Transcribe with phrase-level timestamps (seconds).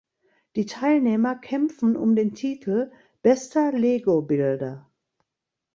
[0.55, 4.89] Die Teilnehmer kämpfen um den Titel „bester Lego Builder“.